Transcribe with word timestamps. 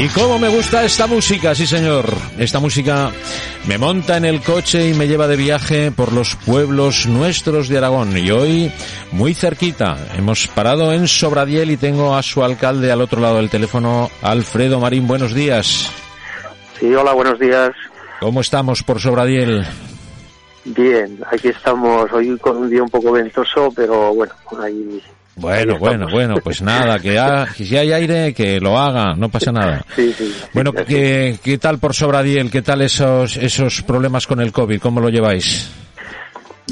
Y 0.00 0.08
cómo 0.08 0.38
me 0.38 0.48
gusta 0.48 0.82
esta 0.82 1.06
música, 1.06 1.54
sí 1.54 1.66
señor. 1.66 2.06
Esta 2.38 2.58
música 2.58 3.10
me 3.68 3.76
monta 3.76 4.16
en 4.16 4.24
el 4.24 4.40
coche 4.40 4.88
y 4.88 4.94
me 4.94 5.06
lleva 5.06 5.28
de 5.28 5.36
viaje 5.36 5.90
por 5.90 6.14
los 6.14 6.36
pueblos 6.36 7.06
nuestros 7.06 7.68
de 7.68 7.76
Aragón. 7.76 8.16
Y 8.16 8.30
hoy, 8.30 8.72
muy 9.12 9.34
cerquita, 9.34 9.98
hemos 10.16 10.46
parado 10.46 10.90
en 10.94 11.06
Sobradiel 11.06 11.70
y 11.70 11.76
tengo 11.76 12.16
a 12.16 12.22
su 12.22 12.42
alcalde 12.42 12.90
al 12.90 13.02
otro 13.02 13.20
lado 13.20 13.36
del 13.36 13.50
teléfono, 13.50 14.08
Alfredo 14.22 14.80
Marín. 14.80 15.06
Buenos 15.06 15.34
días. 15.34 15.92
Sí, 16.78 16.94
hola, 16.94 17.12
buenos 17.12 17.38
días. 17.38 17.72
¿Cómo 18.20 18.40
estamos 18.40 18.82
por 18.82 19.00
Sobradiel? 19.00 19.66
Bien, 20.64 21.20
aquí 21.30 21.48
estamos 21.48 22.10
hoy 22.10 22.38
con 22.38 22.56
un 22.56 22.70
día 22.70 22.82
un 22.82 22.88
poco 22.88 23.12
ventoso, 23.12 23.70
pero 23.76 24.14
bueno, 24.14 24.32
ahí 24.62 25.02
bueno, 25.36 25.78
bueno, 25.78 26.06
bueno, 26.10 26.34
pues 26.42 26.60
nada, 26.60 26.98
que, 26.98 27.18
si 27.64 27.76
hay 27.76 27.92
aire, 27.92 28.34
que 28.34 28.60
lo 28.60 28.78
haga, 28.78 29.14
no 29.14 29.28
pasa 29.28 29.52
nada. 29.52 29.84
Sí, 29.96 30.12
sí, 30.12 30.34
bueno, 30.52 30.72
¿qué, 30.72 31.38
¿qué, 31.42 31.58
tal 31.58 31.78
por 31.78 31.94
Sobradiel? 31.94 32.50
¿Qué 32.50 32.62
tal 32.62 32.82
esos, 32.82 33.36
esos 33.36 33.82
problemas 33.82 34.26
con 34.26 34.40
el 34.40 34.52
COVID? 34.52 34.80
¿Cómo 34.80 35.00
lo 35.00 35.08
lleváis? 35.08 35.70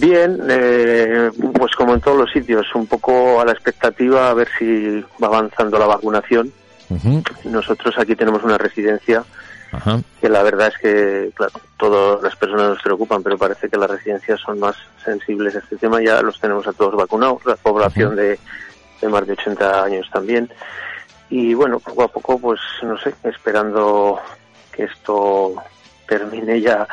Bien, 0.01 0.39
eh, 0.49 1.31
pues 1.55 1.75
como 1.75 1.95
en 1.95 2.01
todos 2.01 2.19
los 2.19 2.31
sitios, 2.31 2.67
un 2.75 2.87
poco 2.87 3.41
a 3.41 3.45
la 3.45 3.53
expectativa 3.53 4.31
a 4.31 4.35
ver 4.35 4.49
si 4.59 5.05
va 5.23 5.27
avanzando 5.27 5.79
la 5.79 5.87
vacunación. 5.87 6.53
Nosotros 7.45 7.95
aquí 7.99 8.17
tenemos 8.17 8.43
una 8.43 8.57
residencia 8.57 9.23
que 10.21 10.29
la 10.29 10.43
verdad 10.43 10.69
es 10.69 10.79
que, 10.79 11.31
claro, 11.35 11.53
todas 11.77 12.23
las 12.23 12.37
personas 12.37 12.71
nos 12.71 12.83
preocupan, 12.83 13.23
pero 13.23 13.39
parece 13.39 13.69
que 13.69 13.77
las 13.77 13.91
residencias 13.91 14.41
son 14.41 14.59
más 14.59 14.77
sensibles 15.05 15.55
a 15.57 15.59
este 15.59 15.77
tema. 15.77 16.03
Ya 16.03 16.21
los 16.23 16.41
tenemos 16.41 16.67
a 16.67 16.73
todos 16.73 16.97
vacunados, 16.97 17.45
la 17.45 17.57
población 17.57 18.17
de, 18.17 18.39
de 19.01 19.09
más 19.09 19.27
de 19.27 19.33
80 19.33 19.85
años 19.85 20.09
también. 20.13 20.51
Y 21.31 21.55
bueno, 21.55 21.79
poco 21.79 22.05
a 22.05 22.09
poco, 22.09 22.39
pues 22.39 22.61
no 22.83 22.99
sé, 22.99 23.15
esperando 23.25 24.19
que 24.73 24.85
esto 24.85 25.55
termine 26.07 26.61
ya 26.61 26.89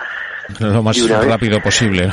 lo 0.60 0.84
más 0.84 0.98
rápido 1.10 1.62
posible. 1.62 2.10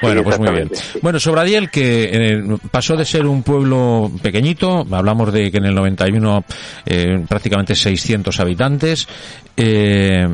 Bueno, 0.00 0.22
pues 0.22 0.38
muy 0.38 0.50
bien. 0.50 0.70
Bueno, 1.00 1.18
Sobradiel, 1.18 1.70
que 1.70 2.10
eh, 2.12 2.58
pasó 2.70 2.96
de 2.96 3.04
ser 3.04 3.26
un 3.26 3.42
pueblo 3.42 4.10
pequeñito, 4.22 4.86
hablamos 4.90 5.32
de 5.32 5.50
que 5.50 5.58
en 5.58 5.66
el 5.66 5.74
91 5.74 6.44
eh, 6.86 7.24
prácticamente 7.28 7.74
600 7.74 8.40
habitantes, 8.40 9.06
eh, 9.56 10.28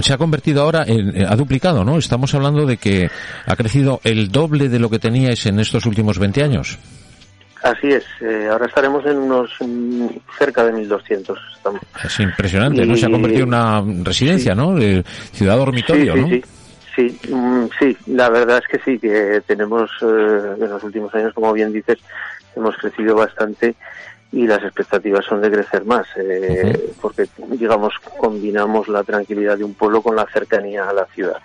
se 0.00 0.12
ha 0.12 0.18
convertido 0.18 0.62
ahora 0.62 0.84
en, 0.86 1.24
ha 1.26 1.36
duplicado, 1.36 1.84
¿no? 1.84 1.98
Estamos 1.98 2.34
hablando 2.34 2.64
de 2.64 2.78
que 2.78 3.10
ha 3.46 3.56
crecido 3.56 4.00
el 4.04 4.30
doble 4.30 4.68
de 4.68 4.78
lo 4.78 4.88
que 4.88 4.98
teníais 4.98 5.44
en 5.46 5.60
estos 5.60 5.86
últimos 5.86 6.18
20 6.18 6.42
años. 6.42 6.78
Así 7.62 7.88
es, 7.88 8.04
eh, 8.20 8.48
ahora 8.50 8.66
estaremos 8.66 9.04
en 9.06 9.16
unos 9.16 9.50
mm, 9.60 10.06
cerca 10.38 10.64
de 10.64 10.72
1.200. 10.72 11.36
Estamos. 11.56 11.80
Es 12.04 12.20
impresionante, 12.20 12.84
¿no? 12.84 12.96
Se 12.96 13.06
ha 13.06 13.10
convertido 13.10 13.42
en 13.44 13.48
una 13.48 13.82
residencia, 14.04 14.54
¿no? 14.54 14.76
Ciudad 15.32 15.56
dormitorio, 15.56 16.14
sí, 16.14 16.20
¿no? 16.20 16.28
Sí, 16.28 16.42
sí. 16.94 17.32
Mm, 17.32 17.66
sí, 17.78 17.96
la 18.06 18.28
verdad 18.28 18.62
es 18.62 18.68
que 18.68 18.84
sí, 18.84 18.98
que 18.98 19.42
tenemos 19.46 19.90
eh, 20.02 20.54
en 20.60 20.70
los 20.70 20.82
últimos 20.84 21.14
años, 21.14 21.32
como 21.34 21.52
bien 21.52 21.72
dices, 21.72 21.98
hemos 22.54 22.76
crecido 22.76 23.16
bastante 23.16 23.74
y 24.36 24.46
las 24.46 24.62
expectativas 24.62 25.24
son 25.24 25.40
de 25.40 25.50
crecer 25.50 25.82
más, 25.86 26.06
eh, 26.18 26.90
porque, 27.00 27.24
digamos, 27.52 27.94
combinamos 28.18 28.86
la 28.86 29.02
tranquilidad 29.02 29.56
de 29.56 29.64
un 29.64 29.72
pueblo 29.72 30.02
con 30.02 30.14
la 30.14 30.26
cercanía 30.30 30.86
a 30.86 30.92
la 30.92 31.06
ciudad. 31.06 31.38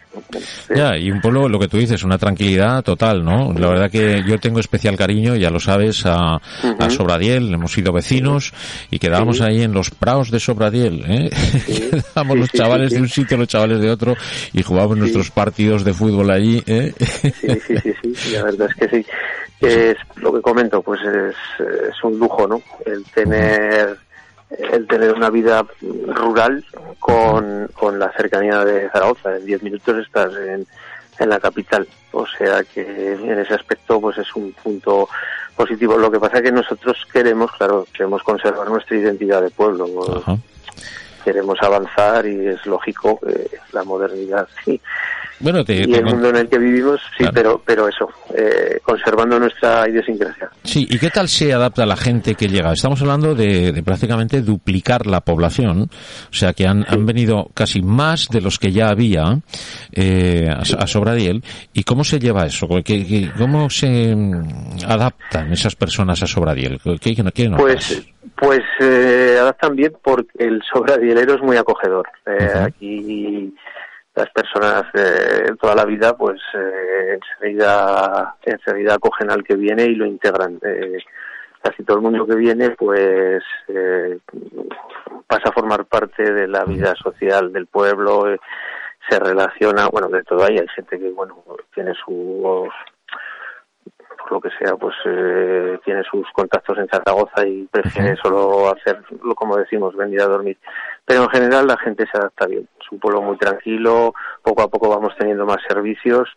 Ya, 0.76 0.98
y 0.98 1.10
un 1.10 1.22
pueblo, 1.22 1.48
lo 1.48 1.58
que 1.58 1.70
tú 1.70 1.78
dices, 1.78 2.04
una 2.04 2.18
tranquilidad 2.18 2.84
total, 2.84 3.24
¿no? 3.24 3.54
La 3.54 3.70
verdad 3.70 3.90
que 3.90 4.22
yo 4.28 4.38
tengo 4.40 4.60
especial 4.60 4.98
cariño, 4.98 5.38
ya 5.38 5.50
lo 5.50 5.62
sabes, 5.62 6.06
a, 6.06 6.36
a 6.36 6.90
Sobradiel, 6.90 7.54
hemos 7.54 7.72
sido 7.72 7.94
vecinos 7.94 8.54
y 8.90 9.00
quedábamos 9.00 9.40
ahí 9.40 9.62
en 9.62 9.72
los 9.72 9.90
praos 9.90 10.30
de 10.30 10.42
Sobradiel, 10.42 11.06
¿eh? 11.08 11.30
quedábamos 11.66 12.40
los 12.40 12.52
chavales 12.52 12.92
de 12.92 13.00
un 13.00 13.08
sitio, 13.08 13.38
los 13.38 13.48
chavales 13.48 13.80
de 13.80 13.90
otro 13.90 14.16
y 14.52 14.64
jugábamos 14.64 14.98
nuestros 14.98 15.32
partidos 15.32 15.86
de 15.86 15.94
fútbol 15.94 16.30
allí, 16.30 16.62
¿eh? 16.68 16.92
sí, 17.00 17.32
sí, 17.68 17.78
sí, 17.78 18.16
sí, 18.16 18.32
la 18.34 18.44
verdad 18.44 18.68
es 18.70 18.76
que 18.76 18.98
sí 18.98 19.06
es 19.62 19.98
lo 20.16 20.34
que 20.34 20.42
comento, 20.42 20.82
pues 20.82 21.00
es, 21.02 21.36
es 21.60 22.04
un 22.04 22.18
lujo, 22.18 22.48
¿no? 22.48 22.62
El 22.86 23.04
tener 23.06 23.98
el 24.58 24.86
tener 24.88 25.14
una 25.14 25.30
vida 25.30 25.66
rural 26.08 26.64
con, 27.00 27.70
con 27.74 28.00
la 28.00 28.12
cercanía 28.12 28.64
de 28.66 28.90
Zaragoza. 28.90 29.38
En 29.38 29.46
10 29.46 29.64
minutos 29.64 29.98
estás 30.06 30.34
en, 30.36 30.68
en 31.20 31.30
la 31.30 31.40
capital. 31.40 31.88
O 32.12 32.26
sea 32.28 32.64
que 32.64 33.14
en 33.14 33.40
ese 33.40 33.54
aspecto 33.54 34.02
pues 34.02 34.18
es 34.18 34.36
un 34.36 34.52
punto 34.54 35.08
positivo. 35.56 35.98
Lo 35.98 36.12
que 36.12 36.20
pasa 36.20 36.38
es 36.38 36.44
que 36.44 36.52
nosotros 36.52 36.98
queremos, 37.12 37.52
claro, 37.54 37.86
queremos 37.94 38.24
conservar 38.24 38.70
nuestra 38.70 38.98
identidad 38.98 39.42
de 39.42 39.52
pueblo. 39.52 39.86
Queremos 41.24 41.58
avanzar 41.62 42.26
y 42.26 42.48
es 42.48 42.66
lógico 42.66 43.20
que 43.20 43.50
la 43.74 43.84
modernidad 43.84 44.48
sí 44.66 44.80
bueno, 45.42 45.64
y 45.68 45.96
el 45.96 46.06
mundo 46.06 46.30
en 46.30 46.36
el 46.36 46.50
que 46.50 46.60
vivimos, 46.60 47.02
sí, 47.18 47.26
pero, 47.34 47.62
pero 47.66 47.88
eso, 47.88 48.08
eh, 48.36 48.80
conservando 48.84 49.40
nuestra 49.40 49.90
idiosincrasia. 49.90 50.52
Sí, 50.64 50.86
¿y 50.88 51.00
qué 51.00 51.10
tal 51.10 51.28
se 51.28 51.52
adapta 51.52 51.84
la 51.88 51.96
gente 51.96 52.36
que 52.36 52.48
llega? 52.48 52.72
Estamos 52.72 53.02
hablando 53.02 53.34
de, 53.34 53.82
prácticamente 53.84 54.42
duplicar 54.42 55.08
la 55.08 55.22
población, 55.22 55.90
o 56.30 56.34
sea 56.34 56.54
que 56.54 56.68
han, 56.68 56.86
han 56.88 57.08
venido 57.08 57.50
casi 57.56 57.82
más 57.82 58.28
de 58.30 58.42
los 58.42 58.60
que 58.60 58.72
ya 58.72 58.90
había 58.90 59.40
eh, 59.94 60.48
a, 60.48 60.86
Sobradiel. 60.86 61.44
¿Y 61.74 61.84
cómo 61.84 62.04
se 62.04 62.20
lleva 62.20 62.46
eso? 62.46 62.68
¿Cómo 62.68 63.70
se 63.72 64.16
mm, 64.16 64.84
adaptan 64.86 65.52
esas 65.52 65.76
personas 65.76 66.22
a 66.22 66.28
Sobradiel? 66.28 66.80
¿Qué, 67.00 67.16
qué, 67.16 67.50
pues, 67.58 68.04
pues 68.42 68.62
eh, 68.80 69.38
adaptan 69.40 69.76
bien 69.76 69.96
porque 70.02 70.32
el 70.40 70.64
Sobradielero 70.64 71.36
es 71.36 71.42
muy 71.44 71.58
acogedor. 71.58 72.10
Eh, 72.26 72.54
Aquí 72.66 73.56
las 74.16 74.28
personas 74.32 74.84
eh, 74.96 75.52
toda 75.62 75.76
la 75.76 75.86
vida 75.86 76.18
pues 76.18 76.42
eh, 76.56 77.20
enseguida 77.20 78.36
enseguida 78.44 78.96
acogen 78.96 79.30
al 79.30 79.44
que 79.44 79.56
viene 79.56 79.84
y 79.84 79.94
lo 79.94 80.08
integran. 80.08 80.60
Eh, 80.64 80.98
casi 81.62 81.84
todo 81.84 81.98
el 81.98 82.04
mundo 82.04 82.26
que 82.26 82.36
viene 82.36 82.72
pues 82.72 83.44
eh, 83.68 84.18
pasa 85.28 85.50
a 85.50 85.54
formar 85.54 85.86
parte 85.86 86.34
de 86.34 86.48
la 86.48 86.66
vida 86.66 86.96
social 86.96 87.54
del 87.54 87.68
pueblo 87.68 88.26
se 89.08 89.20
relaciona 89.20 89.88
bueno 89.88 90.10
de 90.10 90.24
todo 90.24 90.44
ahí 90.46 90.58
hay 90.58 90.68
gente 90.70 90.98
que 90.98 91.12
bueno 91.12 91.44
tiene 91.76 91.94
sus 92.04 92.70
lo 94.32 94.40
que 94.40 94.50
sea, 94.58 94.76
pues 94.76 94.96
eh, 95.06 95.78
tiene 95.84 96.02
sus 96.10 96.26
contactos 96.34 96.78
en 96.78 96.88
Zaragoza 96.88 97.46
y 97.46 97.68
prefiere 97.70 98.16
solo 98.16 98.72
hacerlo, 98.74 99.36
como 99.36 99.58
decimos, 99.58 99.96
venir 99.96 100.22
a 100.22 100.28
dormir. 100.28 100.58
Pero 101.06 101.24
en 101.24 101.30
general 101.30 101.68
la 101.68 101.78
gente 101.78 102.06
se 102.12 102.18
adapta 102.18 102.48
bien. 102.48 102.68
Es 102.80 102.92
un 102.92 103.00
pueblo 103.00 103.22
muy 103.22 103.38
tranquilo, 103.38 104.14
poco 104.42 104.64
a 104.64 104.70
poco 104.70 104.90
vamos 104.90 105.14
teniendo 105.20 105.46
más 105.46 105.58
servicios 105.68 106.30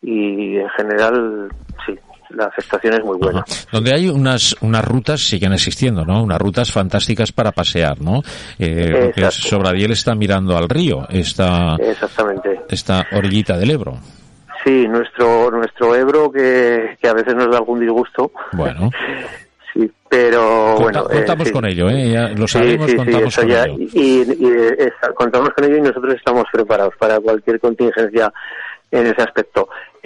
y 0.00 0.56
en 0.56 0.68
general, 0.70 1.48
sí, 1.84 1.98
la 2.30 2.46
aceptación 2.46 2.94
es 2.94 3.04
muy 3.04 3.18
buena. 3.18 3.44
Donde 3.70 3.92
hay 3.92 4.08
unas 4.08 4.56
unas 4.62 4.84
rutas 4.84 5.20
siguen 5.20 5.52
existiendo, 5.52 6.04
¿no? 6.04 6.22
Unas 6.22 6.38
rutas 6.38 6.72
fantásticas 6.72 7.32
para 7.32 7.52
pasear, 7.52 8.00
¿no? 8.00 8.22
Eh, 8.58 9.12
Sobradiel 9.30 9.92
está 9.92 10.14
mirando 10.14 10.56
al 10.56 10.68
río, 10.68 11.06
esta, 11.08 11.76
Exactamente. 11.76 12.62
esta 12.68 13.06
orillita 13.12 13.56
del 13.56 13.70
Ebro. 13.72 13.98
Sí, 14.64 14.86
nuestro 14.88 15.50
nuestro 15.50 15.94
Ebro 15.94 16.30
que, 16.30 16.96
que 17.00 17.08
a 17.08 17.14
veces 17.14 17.34
nos 17.34 17.50
da 17.50 17.58
algún 17.58 17.80
disgusto. 17.80 18.30
Bueno. 18.52 18.90
sí, 19.72 19.90
pero 20.08 20.76
bueno. 20.76 21.04
Contamos 21.04 21.48
eh, 21.48 21.52
con 21.52 21.64
ello, 21.64 21.88
¿eh? 21.90 22.10
Ya 22.12 22.28
lo 22.28 22.46
sabemos, 22.46 22.90
sí, 22.90 22.96
contamos 22.96 23.36
con 23.36 23.48
ya, 23.48 23.64
ello. 23.64 23.76
Y, 23.78 23.88
y, 23.98 24.22
y 24.22 25.14
contamos 25.14 25.50
con 25.50 25.64
ello 25.64 25.78
y 25.78 25.82
nosotros 25.82 26.14
estamos 26.14 26.44
preparados 26.52 26.94
para 26.96 27.18
cualquier 27.18 27.58
contingencia 27.58 28.32
en 28.92 29.06
ese 29.06 29.22
aspecto. 29.22 29.61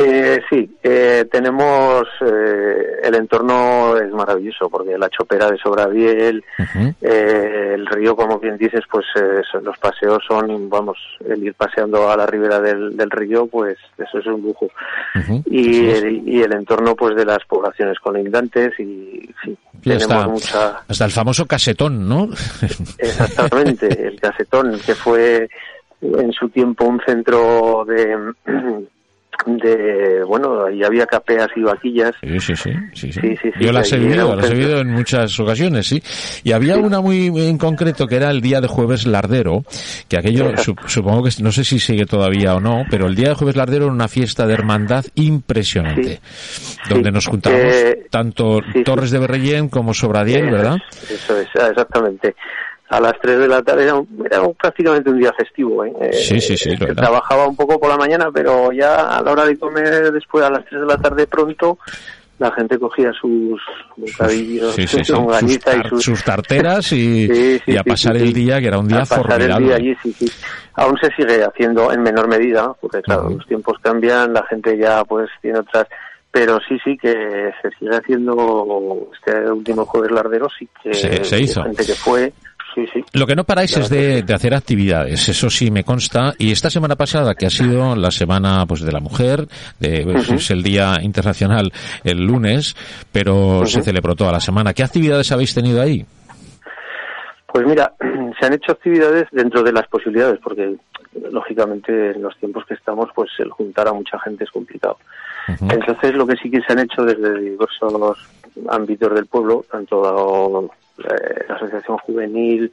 Eh, 0.08 0.40
sí, 0.48 0.70
eh, 0.84 1.26
tenemos 1.32 2.06
eh, 2.20 3.00
el 3.02 3.14
entorno 3.16 3.96
es 3.96 4.08
maravilloso 4.12 4.70
porque 4.70 4.96
la 4.96 5.08
chopera 5.08 5.50
de 5.50 5.58
Sobraviel, 5.58 6.44
uh 6.58 6.62
-huh. 6.62 6.94
eh, 7.00 7.72
el 7.74 7.86
río, 7.86 8.14
como 8.14 8.38
bien 8.38 8.56
dices, 8.56 8.82
pues 8.88 9.04
los 9.62 9.76
paseos 9.78 10.22
son, 10.28 10.70
vamos, 10.70 10.96
el 11.28 11.42
ir 11.42 11.54
paseando 11.54 12.08
a 12.08 12.16
la 12.16 12.26
ribera 12.26 12.60
del, 12.60 12.96
del 12.96 13.10
río, 13.10 13.48
pues 13.48 13.78
eso 13.98 14.18
es 14.18 14.26
un 14.26 14.42
lujo. 14.42 14.66
Uh 15.16 15.18
-huh. 15.18 15.42
y, 15.46 15.90
el, 15.90 16.28
y, 16.28 16.42
el, 16.42 16.52
entorno, 16.52 16.94
pues, 16.94 17.16
de 17.16 17.24
las 17.24 17.44
poblaciones 17.48 17.98
colindantes 17.98 18.78
y 18.78 19.28
sí, 19.42 19.58
tenemos 19.82 20.04
hasta, 20.04 20.28
mucha. 20.28 20.80
Hasta 20.88 21.04
el 21.04 21.10
famoso 21.10 21.46
casetón, 21.46 22.08
¿no? 22.08 22.28
Exactamente, 22.98 24.06
el 24.06 24.20
casetón 24.20 24.78
que 24.86 24.94
fue 24.94 25.48
en 26.00 26.32
su 26.32 26.48
tiempo 26.50 26.84
un 26.84 27.00
centro 27.04 27.84
de 27.86 28.34
de 29.44 30.24
bueno 30.24 30.66
ahí 30.66 30.82
había 30.82 31.06
capeas 31.06 31.48
y 31.56 31.62
vaquillas. 31.62 32.14
Sí 32.22 32.40
sí 32.40 32.56
sí, 32.56 32.72
sí, 32.94 33.12
sí. 33.12 33.50
yo 33.60 33.72
las 33.72 33.92
he 33.92 33.98
vivido 33.98 34.34
las 34.34 34.50
he 34.50 34.54
vivido 34.54 34.80
en 34.80 34.90
muchas 34.90 35.38
ocasiones 35.38 35.86
sí. 35.86 36.02
Y 36.42 36.52
había 36.52 36.76
una 36.76 37.00
muy 37.00 37.26
en 37.26 37.58
concreto 37.58 38.06
que 38.06 38.16
era 38.16 38.30
el 38.30 38.40
día 38.40 38.60
de 38.60 38.68
jueves 38.68 39.06
lardero 39.06 39.64
que 40.08 40.18
aquello 40.18 40.52
supongo 40.86 41.24
que 41.24 41.30
no 41.42 41.52
sé 41.52 41.64
si 41.64 41.78
sigue 41.78 42.06
todavía 42.06 42.54
o 42.54 42.60
no 42.60 42.84
pero 42.90 43.06
el 43.06 43.14
día 43.14 43.28
de 43.28 43.34
jueves 43.34 43.56
lardero 43.56 43.84
era 43.84 43.92
una 43.92 44.08
fiesta 44.08 44.46
de 44.46 44.54
hermandad 44.54 45.04
impresionante 45.14 46.20
donde 46.88 47.10
nos 47.10 47.26
juntábamos 47.26 47.74
eh, 47.74 48.06
tanto 48.10 48.60
Torres 48.84 49.10
de 49.10 49.18
Berrellén 49.18 49.68
como 49.68 49.94
Sobradiel 49.94 50.50
verdad 50.50 50.76
eso 51.08 51.38
es 51.38 51.48
exactamente 51.54 52.34
a 52.88 53.00
las 53.00 53.14
3 53.20 53.40
de 53.40 53.48
la 53.48 53.62
tarde 53.62 53.84
era, 53.84 54.42
prácticamente 54.58 55.10
un 55.10 55.18
día 55.18 55.32
festivo. 55.32 55.84
¿eh? 55.84 56.12
Sí, 56.12 56.40
sí, 56.40 56.56
sí. 56.56 56.70
Eh, 56.70 56.94
trabajaba 56.94 57.46
un 57.46 57.56
poco 57.56 57.78
por 57.80 57.88
la 57.88 57.96
mañana, 57.96 58.28
pero 58.32 58.72
ya 58.72 59.16
a 59.16 59.22
la 59.22 59.32
hora 59.32 59.44
de 59.44 59.58
comer 59.58 60.12
después 60.12 60.44
a 60.44 60.50
las 60.50 60.64
3 60.66 60.82
de 60.82 60.86
la 60.86 60.96
tarde 60.96 61.26
pronto, 61.26 61.78
la 62.38 62.52
gente 62.52 62.78
cogía 62.78 63.12
sus 63.12 63.60
bocadillos, 63.96 64.74
sí, 64.74 64.86
sí, 64.86 65.04
sus, 65.04 66.04
sus, 66.04 66.22
tarteras 66.22 66.92
y, 66.92 67.60
a 67.78 67.82
pasar 67.82 68.16
el 68.16 68.32
día, 68.32 68.60
que 68.60 68.68
era 68.68 68.78
un 68.78 68.88
día 68.88 69.00
a 69.00 69.06
formidable. 69.06 69.56
El 69.56 69.64
día 69.64 69.76
allí, 69.76 69.96
sí, 70.02 70.12
sí. 70.12 70.30
Aún 70.74 70.96
se 70.98 71.10
sigue 71.16 71.42
haciendo 71.42 71.92
en 71.92 72.02
menor 72.02 72.28
medida, 72.28 72.72
porque 72.80 73.02
claro, 73.02 73.30
los 73.30 73.46
tiempos 73.46 73.78
cambian, 73.80 74.32
la 74.32 74.44
gente 74.46 74.76
ya 74.78 75.04
pues 75.04 75.28
tiene 75.40 75.60
otras 75.60 75.86
pero 76.36 76.58
sí, 76.68 76.76
sí, 76.84 76.98
que 76.98 77.50
se 77.62 77.70
sigue 77.78 77.96
haciendo 77.96 79.08
este 79.14 79.50
último 79.50 79.86
jueves 79.86 80.10
lardero, 80.10 80.48
sí 80.58 80.68
que 80.82 80.92
se, 80.92 81.40
hizo. 81.40 81.62
gente 81.62 81.86
que 81.86 81.94
fue, 81.94 82.30
lo 83.12 83.26
que 83.26 83.34
no 83.34 83.44
paráis 83.44 83.76
es 83.76 83.88
de, 83.88 84.24
hacer 84.32 84.54
actividades, 84.54 85.28
eso 85.28 85.50
sí 85.50 85.70
me 85.70 85.84
consta. 85.84 86.34
Y 86.38 86.52
esta 86.52 86.70
semana 86.70 86.96
pasada, 86.96 87.34
que 87.34 87.46
ha 87.46 87.50
sido 87.50 87.96
la 87.96 88.10
semana 88.10 88.64
pues 88.66 88.82
de 88.82 88.92
la 88.92 89.00
mujer, 89.00 89.46
de, 89.78 90.02
pues, 90.04 90.30
es 90.30 90.50
el 90.50 90.62
Día 90.62 90.96
Internacional 91.02 91.72
el 92.04 92.24
lunes, 92.24 92.76
pero 93.12 93.64
se 93.66 93.82
celebró 93.82 94.14
toda 94.14 94.32
la 94.32 94.40
semana. 94.40 94.74
¿Qué 94.74 94.82
actividades 94.82 95.32
habéis 95.32 95.54
tenido 95.54 95.80
ahí? 95.80 96.04
Pues 97.46 97.66
mira, 97.66 97.92
se 98.38 98.46
han 98.46 98.52
hecho 98.52 98.72
actividades 98.72 99.26
dentro 99.32 99.62
de 99.62 99.72
las 99.72 99.86
posibilidades, 99.88 100.38
porque 100.42 100.76
lógicamente 101.30 102.10
en 102.10 102.22
los 102.22 102.36
tiempos 102.36 102.64
que 102.66 102.74
estamos, 102.74 103.08
pues 103.14 103.30
el 103.38 103.50
juntar 103.50 103.88
a 103.88 103.92
mucha 103.92 104.18
gente 104.20 104.44
es 104.44 104.50
complicado. 104.50 104.98
Entonces, 105.48 106.14
lo 106.14 106.26
que 106.26 106.36
sí 106.36 106.50
que 106.50 106.60
se 106.60 106.72
han 106.72 106.80
hecho 106.80 107.04
desde 107.04 107.38
diversos 107.38 108.18
ámbitos 108.68 109.14
del 109.14 109.26
pueblo, 109.26 109.64
tanto 109.70 110.68
eh, 110.98 111.44
la 111.48 111.54
Asociación 111.56 111.98
Juvenil, 111.98 112.72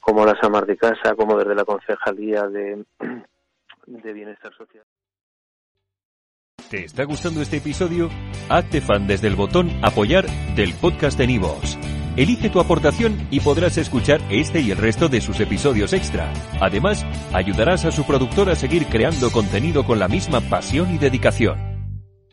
como 0.00 0.24
las 0.24 0.42
Amar 0.42 0.66
de 0.66 0.76
Casa, 0.76 1.14
como 1.16 1.36
desde 1.36 1.54
la 1.54 1.64
Concejalía 1.64 2.42
de, 2.48 2.84
de 3.86 4.12
Bienestar 4.12 4.52
Social. 4.54 4.84
¿Te 6.70 6.84
está 6.84 7.04
gustando 7.04 7.42
este 7.42 7.58
episodio? 7.58 8.08
Hazte 8.48 8.80
fan 8.80 9.06
desde 9.06 9.28
el 9.28 9.36
botón 9.36 9.70
Apoyar 9.82 10.26
del 10.56 10.74
podcast 10.74 11.18
de 11.18 11.26
Nivos. 11.26 11.78
Elige 12.16 12.48
tu 12.48 12.60
aportación 12.60 13.26
y 13.30 13.40
podrás 13.40 13.76
escuchar 13.76 14.20
este 14.30 14.60
y 14.60 14.70
el 14.70 14.78
resto 14.78 15.08
de 15.08 15.20
sus 15.20 15.40
episodios 15.40 15.92
extra. 15.92 16.32
Además, 16.60 17.04
ayudarás 17.32 17.84
a 17.84 17.90
su 17.90 18.06
productor 18.06 18.50
a 18.50 18.54
seguir 18.54 18.86
creando 18.86 19.30
contenido 19.30 19.84
con 19.84 19.98
la 19.98 20.08
misma 20.08 20.40
pasión 20.40 20.94
y 20.94 20.98
dedicación. 20.98 21.73